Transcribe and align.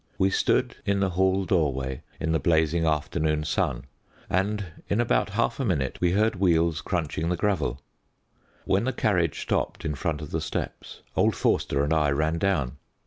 We 0.17 0.31
stood 0.31 0.77
in 0.83 0.99
the 0.99 1.11
hall 1.11 1.45
doorway, 1.45 2.01
in 2.19 2.31
the 2.31 2.39
blazing 2.39 2.87
afternoon 2.87 3.43
sun, 3.43 3.85
and 4.31 4.65
in 4.89 4.99
about 4.99 5.29
half 5.37 5.59
a 5.59 5.63
minute 5.63 6.01
we 6.01 6.13
heard 6.13 6.37
wheels 6.37 6.81
crunching 6.81 7.29
the 7.29 7.37
gravel. 7.37 7.83
When 8.65 8.85
the 8.85 8.93
carriage 8.93 9.39
stopped 9.43 9.85
in 9.85 9.93
front 9.93 10.23
of 10.23 10.31
the 10.31 10.41
steps 10.41 11.01
old 11.15 11.35
Forster 11.35 11.83
and 11.83 11.93
I 11.93 12.09
ran 12.09 12.39
down. 12.39 12.77